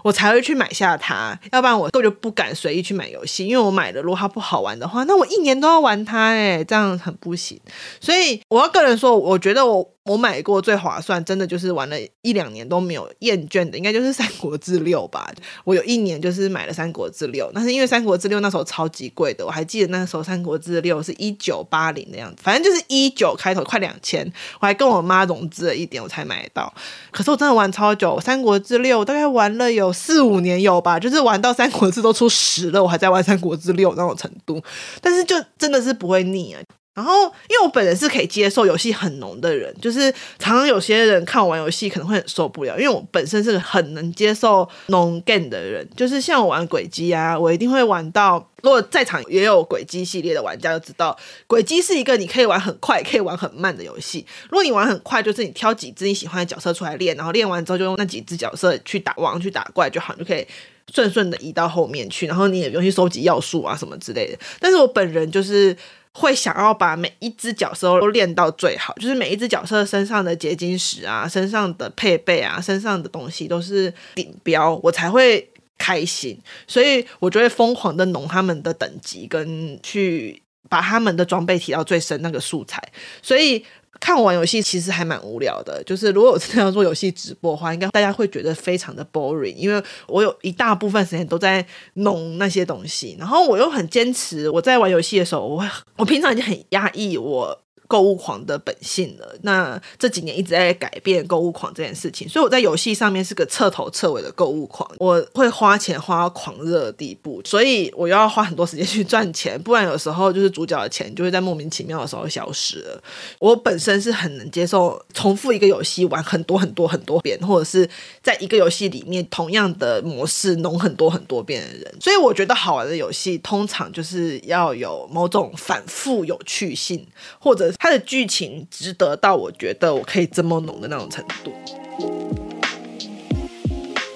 [0.03, 7.59] 我才会去买下它，要不然我根本就不敢随意去买游戏，因为我买了，如果它不好玩的话，那我一年都要玩它，哎，这样很不行。
[8.01, 9.89] 所以我要个人说，我觉得我。
[10.05, 15.33] 我买过最划算，真的就是玩了一两年都没有厌倦的，应该就是《三国志六》吧。
[15.63, 24.27] 我有一年就是买了《三国志六》，但是因为《三国志六》那时候超级贵的，我还记得那时候《三国志六》是一九八零的样子，反正就是一九开头，快两千。
[24.61, 26.75] 我还跟我妈融资了一点，我才买到。
[27.13, 34.61] 可是我真的玩超久，《三国志六》大概玩了有四五年有吧，就是玩到《三国志》都出十了，我还在玩《三国志六》那种程度。
[35.01, 36.61] 但是就真的是不会腻啊。
[36.95, 48.47] 然后，因为我本人是可以接受游戏很浓的人，就是常常有些人看我玩游戏可能会很受不了，因为我本身是很能接受浓 game 的人，就是像我玩轨迹啊，我一定会玩到。
[48.63, 54.25] 如果在场也有轨迹系列的玩家就知道，轨迹是一个你可以玩很快，可以玩很慢的游戏。
[54.51, 60.47] 如果你玩很快，就是你挑几只你喜欢的角色出来练，然后练完之后就用那几只角色去打王、去打怪就好，就可以
[60.95, 64.39] 顺顺的移到后面去，然后你也不用去收集要素啊什么之类的。
[64.61, 65.75] 但是我本人就是。
[66.13, 76.39] 会想要把每一只角色都练到最好，就是每一只角色身上的结晶石啊、身上的配备啊、身上的东西都是顶标，我才会开心。
[76.67, 82.83] 所以我就会疯狂的弄他们的等级，跟去把他们的装备提到最深那个素材。
[83.23, 83.65] 所以。
[84.03, 97.62] 看我玩游戏其实还蛮无聊的，就是如果我真的要做游戏直播的话，应该大家会觉得非常的 boring，因为我有一大部分时间都在弄那些东西，然后我又很坚持，我在玩游戏的时候，我会我平常已经很压抑我。
[97.93, 99.37] 购物狂的本性了。
[99.43, 104.91] 那这几年一直在改变购物狂这件事情，所以我在游戏上面是个彻头彻尾的购物狂。
[104.97, 113.03] 我会花钱花到狂热的地步，所以我又要花很多时间去赚钱，不然有时候就是主角的钱就会在莫名其妙的时候消失了。
[113.39, 117.87] 我本身是很能接受重复一个游戏玩很多很多很多遍，或者是
[118.23, 121.95] 在一个游戏里面同样的模式弄很多很多遍的人。
[122.01, 127.07] 所以我觉得好玩的游戏通常就是要有某种反复有趣性，
[127.39, 127.71] 或者。
[127.83, 131.53] 它的剧情值得到我觉得我可以这么浓的那种程度。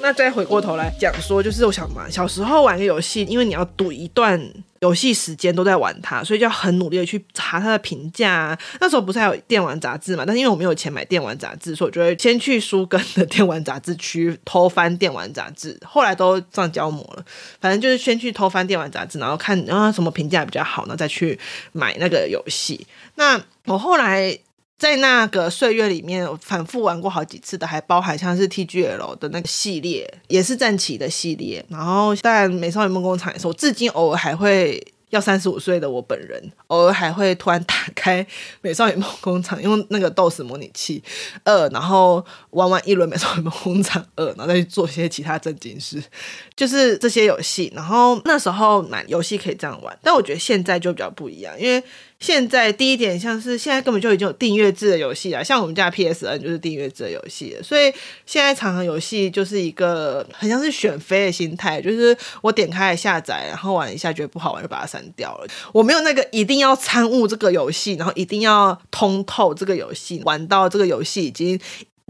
[0.01, 4.41] 那再回过头来讲说，就是我想嘛，小时候玩个游戏，因为你要赌一段
[4.81, 8.59] 游戏时间都在玩它，所以就要很努力的去查它的评价啊。
[8.81, 10.25] 那时候不是还有电玩杂志嘛？
[10.27, 15.79] 但是因为我没有钱买电玩杂志，所以我就会先去书根的电玩杂志区偷翻电玩杂志。
[15.85, 17.25] 后来都上胶膜了，
[17.61, 21.39] 反正就是先去偷翻电玩杂志，然后看然后什么评价比较好，呢再去
[21.73, 22.87] 买那个游戏。
[23.15, 24.39] 那我后来。
[24.79, 31.65] 在那个岁月里面，反复玩过好几次的，还包含像是 TGL 的那个系列，也是战旗的系列。
[31.69, 34.87] 然后，当然《美少女梦工厂》也是，我至今偶尔还会。
[35.11, 38.25] 要三十五岁的我本人，偶尔还会突然打开
[38.61, 41.01] 《美少女梦工厂》，用那个 DOS 模拟器
[41.45, 46.03] 二，然后玩完一轮《美少女梦工厂二》，然后再去做些其他正经事，
[46.57, 47.73] 就是这些游戏。
[47.73, 51.81] 然后那时候买游戏可以这样玩，但我觉得现在就比较不一样，因为
[52.19, 57.93] 现在第一点像是现在根本就已经有订阅制的游戏了，像我们家 PSN 就是订阅制的游戏，所以
[58.25, 65.47] 现在常常游戏就是一个很像是选妃的心态，就是我点开来下载，然后玩一下觉得不好玩就把它删掉了。
[65.73, 71.61] 我没有那个一定要参悟这个游戏，然后一定要通透这个游戏，玩到这个游戏已经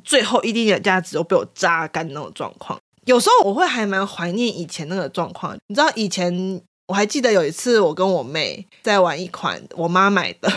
[0.04, 2.78] 最后一丁点价值都被我榨干那种状况。
[3.06, 6.62] 有时候我会还蛮怀念以前那个状况，你知道以前。
[6.86, 10.50] 我还记得有一次，我跟我妹在玩一款我妈买的。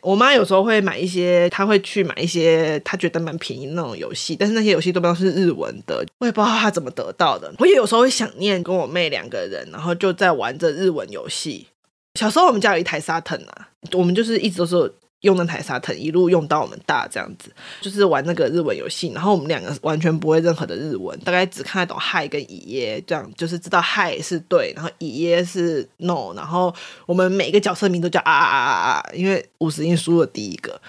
[0.00, 7.52] 我妈有时候会买一些，她会去买一些她觉得蛮便宜的那种游戏，但是那些游戏都不是日文的，我也不知道她怎么得到的。
[7.58, 11.66] 我也有时候会想念跟我妹两个人，然后就在玩着日文游戏。
[12.14, 14.92] 小时候我们家有一台沙腾啊，我们就是一直都是。
[15.20, 26.74] 用那台沙腾一路用到我们大这样子，就是玩那个日文游戏，然后我们两个完全不会任何的日文，大概只看得懂嗨跟乙耶这样，就是知道嗨是对，然后乙耶是 no，然后
[27.06, 30.80] 我们每个角色名都叫啊啊啊啊啊，因为五十音输了第一个。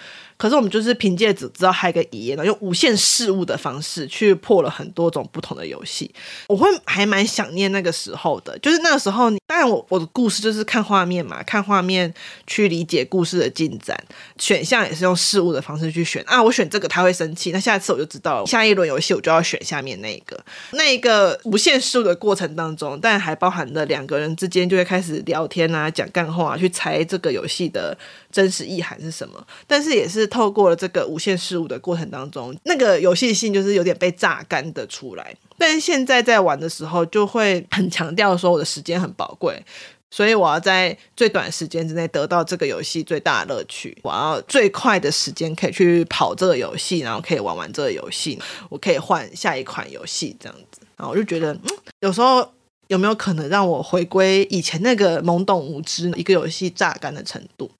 [0.42, 6.12] 可是我们就是凭借只知道嗨跟乙耶，然后用无限事物的方式去破了很多种不同的游戏。
[6.48, 12.12] 我会还蛮想念那个时候的，就是那个时候，当然我我的故事就是看画面嘛，看画面
[12.44, 13.96] 去理解故事的进展。
[14.36, 20.36] 选项也是用事物的方式去选啊，我选这个他会生气，那下一次我就知道，下一轮游戏我就要选下面那一个。
[20.72, 27.96] 那一个无限事物的过程当中，但还包含了两个人之间就会开始聊天啊，讲干话啊，去猜这个游戏的
[28.32, 30.28] 真实意涵是什么，但是也是。
[30.32, 35.36] 透过了这个无限事物的过程当中，那个游戏性就是有点被榨干的出来。
[35.58, 39.62] 但现在在玩的时候，就会很强调说我的时间很宝贵，
[40.10, 43.94] 所以我要在最短时间之内得到这个游戏最大的乐趣。
[44.02, 48.40] 我要最快的时间可以去跑这个游戏，然后可以玩完这个游戏，
[48.70, 50.80] 我可以换下一款游戏这样子。
[50.96, 51.54] 然后我就觉得，
[52.00, 52.50] 有时候
[52.88, 57.70] 有没有可能让我回归以前那个懵懂无知，一个游戏榨干的程度？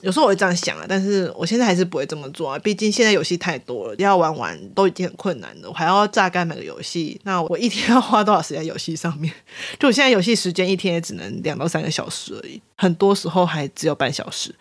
[0.00, 2.58] 有时候我会这样想啊，但是我现在还是不会这么做啊。
[2.58, 7.20] 毕竟现在游戏太多了，要玩完都已经很困难了，我还要榨干每个游戏。
[7.24, 9.32] 那我一天要花多少时间游戏上面？
[9.78, 14.54] 就我现在游戏时间一天也只能两到三个小时而已，很多时候还只有半小时。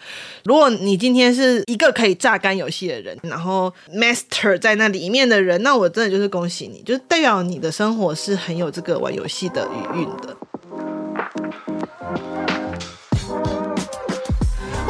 [0.44, 10.36] 如果你今天是一个可以榨干游戏的人，然后 master 在那里面的人，那我真的就是恭喜你，就是代表你的生活是很有这个玩游戏的余韵的。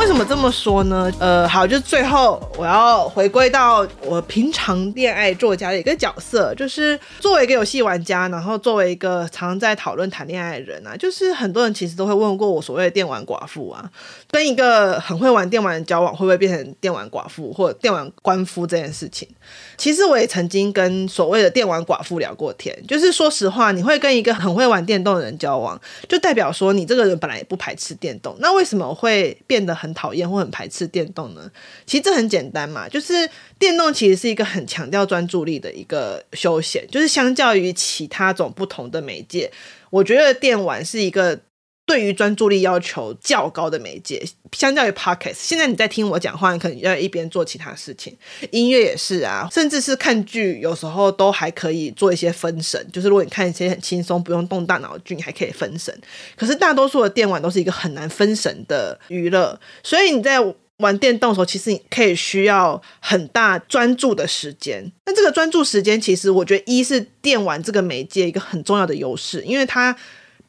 [0.08, 1.12] 为什么这么说呢？
[1.20, 13.84] 呃，好，就是最后我要回归到我平常恋爱作家的一个角色，就是作为一个游戏玩家，然后作为一个常常在讨论谈恋爱的人啊，就是很多人其实都会问过我所谓的电玩寡妇啊，
[14.31, 19.27] 跟一个很会玩电玩的交往会不会变成电玩寡妇或电玩官夫这件事情。
[19.75, 31.50] 其实我也曾经跟所谓的电玩寡妇聊过天，就是说实话，你会跟一个很会玩电动的人交往，就代表说你这个人本来也不排斥电动，那为什么会变得很讨厌或很排斥电动呢？
[31.87, 33.27] 其实这很简单嘛，就是
[33.58, 39.52] 电动其实是一个很强调专注力的一个休闲，就是相较于其他种不同的媒介，
[39.89, 41.39] 我觉得电玩是一个。
[41.88, 44.21] 对于专注力要求较高的媒介，
[44.52, 48.13] 相较于 Podcast，现在你在听我讲话，你可能要一边做其他事情。
[48.52, 52.85] 音乐也是啊，甚至是看剧，有时候都还可以做一些分神。
[52.92, 55.98] 就是如果你看一些很轻松、不用动大脑的剧，你还可以分神。
[56.35, 60.40] 可是大多数的电玩都是一个很难分神的娱乐，所以你在
[60.79, 64.92] 玩电动的时候，其实你可以需要很大专注的时间。
[65.06, 69.98] 那这个专注时间，其实我觉得一是电玩这个媒介一个很重要的优势，因为它。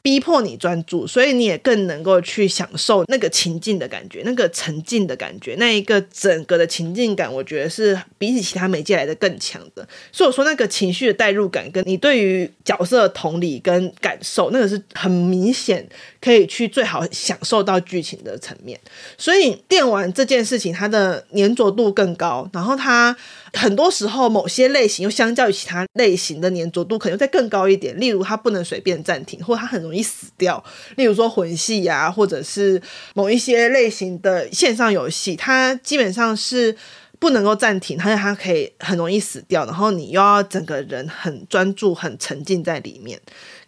[0.01, 9.87] 逼迫你专注，所以你也更能够去享受那个情境的感觉，那个沉浸的感觉，那一个整个的情境感，我觉得是比起其他媒介来的更强的。
[10.11, 15.87] 所以我说那个情绪的代入感，跟你对于角色的同理跟感受，那个是很明显
[16.21, 18.79] 可以去最好享受到剧情的层面。
[19.17, 23.15] 所以电玩这件事情，它的粘着度更高，然后它。
[23.53, 27.99] 很多时候，某些类型又相较于其他类型的粘着度可能再更高一点。
[27.99, 30.63] 例如，它不能随便暂停，或者它很容易死掉。
[30.97, 32.79] 例如说魂系呀，或者是
[33.15, 36.77] 某一些类型的线上游戏，它基本上是。
[37.17, 43.19] 不能够暂停，而且它可以很容易死掉，然后你又要整个人很专注、很沉浸在里面。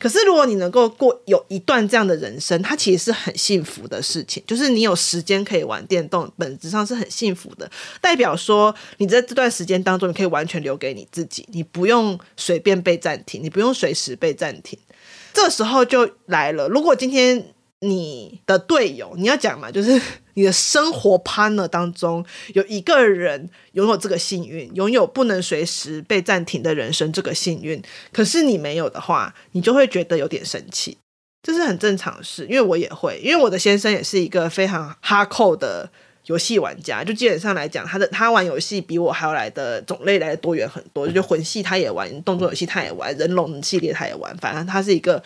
[0.01, 4.41] 可是如果你能够过有一段这样的人生，它其实是很幸福的事情。
[4.47, 7.69] 就是你有时间可以玩电动，本质上是很幸福的，
[8.01, 14.79] 代表说你在这段时间当中，你可以完全留给你自己，你不用随便被暂停，你不用随时被暂停。
[15.31, 17.53] 这时候就来了，如果今天。
[17.83, 19.99] 你的队友，你要讲嘛，就是
[20.33, 30.97] 你的生活 panel 当中有一个人拥有这个幸运，拥有不能随时被暂停的人生这个幸运，可是你没有的话，你就会觉得有点生气，
[31.43, 35.89] 这是很正常的事，因为我也会，因为我的先生也是一个非常 hardcore 的
[36.27, 45.21] 游戏玩家，就基本上来讲，他的他玩游戏比我还要来的种类来的多元很多，就魂系他也玩，动作游戏他也玩，人龙系列他也玩，反正他是一个。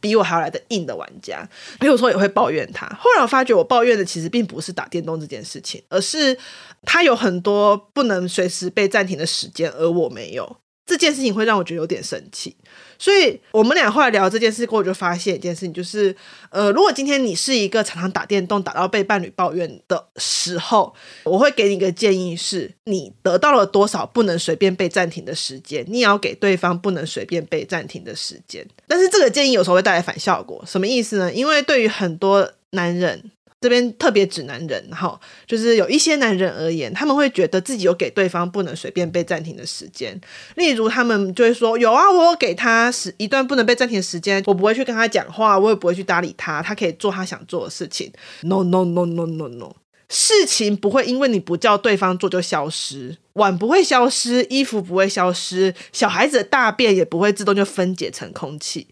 [0.00, 1.48] 比我还要来的硬的玩家，
[1.80, 2.86] 有时候也会抱怨他。
[3.00, 6.36] 后来我发觉，我抱怨的其实并不是打电动这件事情，而是
[6.84, 10.56] 他有很多不能随时被暂停的时间，而我没有。
[10.86, 12.56] 这件事情会让我觉得有点生气。
[12.98, 16.14] 所以我们俩后来聊这件事过后，我就发现一件事情，就是
[16.50, 20.92] 呃，如果今天你是一个常常打电动打到被伴侣抱怨的时候，
[21.24, 28.66] 我会给你一个建议是：你得到了多少不能随便被暂停的时间，你也要给对方不能随便被暂停的时间。
[28.86, 31.32] 但是这个建议有时候会带来反效果，什么意思呢？
[31.32, 33.30] 因为对于很多男人。
[33.60, 40.20] 这边特别指男人，哈，就是有一些男人而言，他们会觉得自己有给对方不能随便被暂停的时间。
[40.54, 49.72] 例如，他们就会说：“有啊，我有给他时一段不能被暂停的时间，我不会去跟他讲话，我也不会去搭理他，他可以做他想做的事情。” No no no no no no，
[50.08, 58.86] 事情不会因为你不叫对方做就消失，碗不会消失，衣服不会消失，小孩子的大便也不会自动就分解成空气。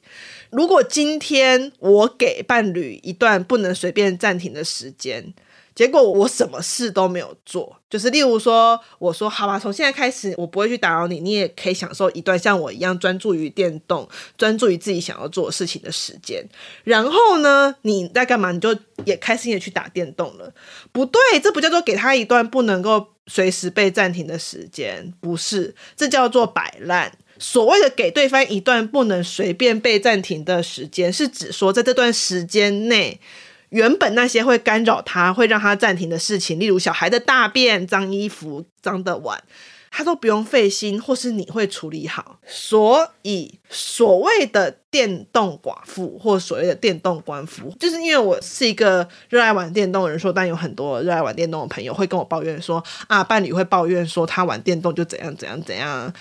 [0.50, 5.34] 如果今天我给伴侣一段不能随便暂停的时间，
[5.74, 16.42] 结果我什么事都没有做，就是例如说，我说好吧，从现在开始我不会去打扰你，你也可以享受一段像我一样专注于电动、专注于自己想要做事情的时间。
[16.84, 18.52] 然后呢，你在干嘛？
[18.52, 18.74] 你就
[19.04, 20.54] 也开心的去打电动了？
[20.92, 27.12] 不对，这不叫做给他一段不能够随时被暂停的时间，不是，这叫做摆烂。
[27.38, 33.20] 所谓的给对方一段不能随便被暂停的时间，是指说在这段时间内，
[33.70, 39.42] 原本那些会干扰他、会让他暂停的事情，例如小孩的大便、脏衣服、脏的碗，
[39.90, 42.38] 他都不用费心，或是你会处理好。
[42.46, 56.12] 所以，所谓的电动寡妇或所谓的电动官夫，就是因为我是一个热爱玩电动的人，说，但有很多热爱玩电动的朋友会跟我抱怨说，啊，伴侣会抱怨说他玩电动就怎样怎样怎样。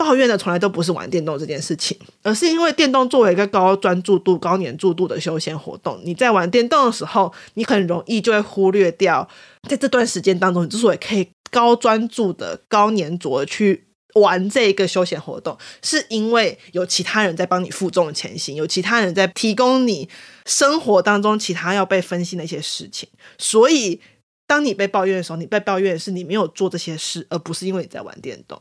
[0.00, 9.28] 抱怨的从来都不是玩电动这件事情，而是因为电动作为一个高专注度、高黏着度的休闲活动，你在玩电动的时候，你很容易就会忽略掉，
[9.68, 13.84] 在这段时间当中，你之所以可以高专注的、高黏着去
[14.14, 20.08] 玩这一个休闲活动，是因为有其他人在帮你负重前行，有其他人在提供你
[20.46, 24.00] 生活当中其他要被分心的一些事情，所以。
[24.46, 28.60] 当你被抱怨的时候，你被抱怨是你没有做这些事，而不是因为你在玩电动。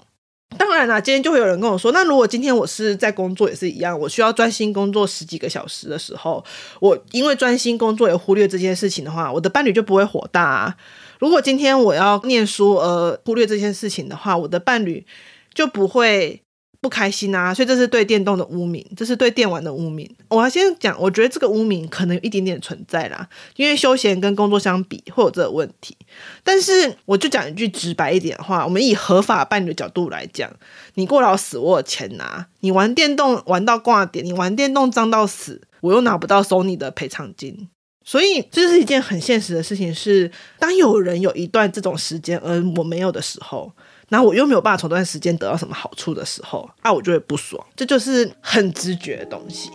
[0.57, 6.43] 当然啦，今天就会有人跟我说，那如果今天我是在工作也是一样，我需要专心工作十几个小时的时候，
[6.79, 10.75] 我因为专心工作而忽略这件事情的话，我的伴侣就不会火大啊。
[11.19, 15.05] 如果今天我要念书而忽略这件事情的话，我的伴侣
[15.53, 16.41] 就不会。
[16.81, 20.09] 不开心啊，所以这是对电动的污名，这是对电玩的污名。
[20.29, 23.27] 我要先讲，我觉得这个污名可能有一点点存在啦，
[23.57, 25.97] 因为休闲跟工作相比会有这个问题。
[26.41, 30.49] 但是我就讲一句直白一点的话，我们以合法伴侣的角度来讲，
[30.93, 37.67] 你过劳死我有钱拿，你玩电动玩到挂点，你玩电动脏到死，我又拿不到收你的赔偿金。
[38.05, 43.69] 所以这是一件很现实的事情是，是当有人有一段这种时间而我没有的时候。
[44.09, 49.69] 然后我又没有办法从这段时间得到什么好处的时候，啊，我就会不爽，这就是很直觉的东西。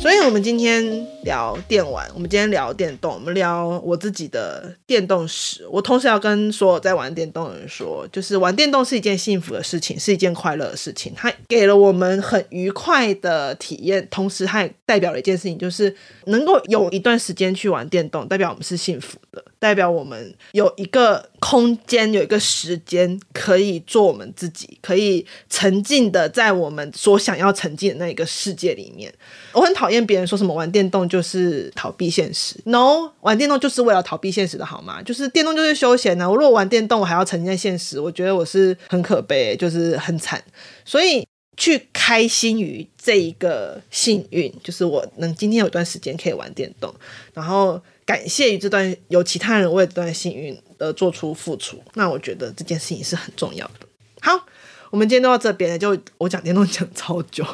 [0.00, 0.84] 所以，我们今天
[1.22, 5.66] 聊电玩，我们今天聊电动，我们聊我自己的电动史。
[5.70, 14.06] 我同时要跟所有在玩电动的人说，就是玩电动是一件幸福的事情，是一件快乐的事情，它给了我们很愉快的体验。
[14.10, 29.10] 同时，它也代表了一件事情，就是能够有一段时间去玩电动，代表我们是幸福的，代表我们有一个空间，有一个时间可以做我们自己，可以沉浸的在我们所想要沉浸的那一个世界里面。
[29.52, 35.02] 我很讨厌别人说什么玩电动就是逃避现实，no，玩电动就是为了逃避现实的好吗？
[35.02, 40.44] 就是电动就是休闲呢、我如果玩电动，我还要沉浸在现实，我觉得我是很可悲，就是很惨。
[40.84, 46.92] 所以去开心于这一个幸运，就是我能今天有段时间可以玩电动，
[47.32, 53.86] 然后感谢于这段有其他人为这段幸运而做出付出，那我觉得这件事情是很重要的。
[54.20, 54.46] 好，
[54.90, 57.44] 我们今天都到这边了，就我讲电动讲超久。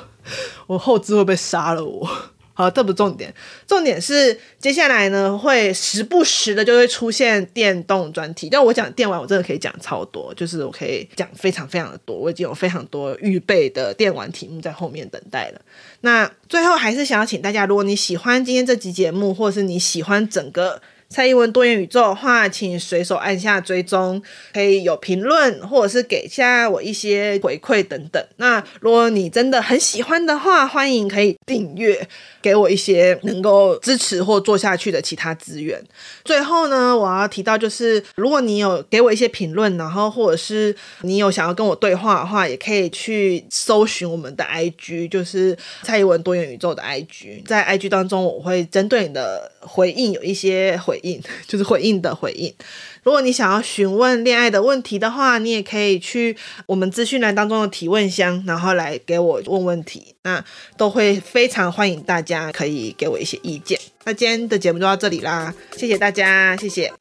[0.66, 2.08] 我后置会被杀了我，
[2.60, 3.32] 好，这不重点，
[3.66, 15.60] 重点是接下来呢会时不时的就会出现电动专题，但我讲电玩我真的可以讲超多，就是我可以讲非常非常的多，我已经有非常多预备的电玩题目在后面等待了。
[16.02, 20.82] 那最后还是想要请大家，如果你喜欢今天这集节目，或者是你喜欢整个。
[21.12, 24.22] 蔡英文多元宇宙的话，请随手按下追踪，
[24.54, 28.24] 可以有评论，或者是给下我一些回馈等等。
[28.36, 32.08] 那如果你真的很喜欢的话，欢迎可以订阅，
[32.40, 35.82] 给我一些能够支持或做下去的其他资源。
[36.24, 47.44] 最后呢，我要提到就是，如果你有给我一些评论，然后或者是你有想要跟我对话的话，也可以去搜寻我们的 IG，就是蔡英文多元宇宙的 IG。
[47.44, 50.99] 在 IG 当中，我会针对你的回应有一些回。
[51.02, 52.52] 应 就是回应的回应。
[53.02, 56.36] 如果你想要询问恋爱的问题的话，你也可以去
[56.66, 60.14] 我们资讯栏当中的提问箱，然后来给我问问题。
[60.22, 60.44] 那
[60.76, 63.80] 都会非常欢迎大家可以给我一些意见。
[64.04, 66.92] 那今天的节目就到这里啦，谢谢大家，谢谢。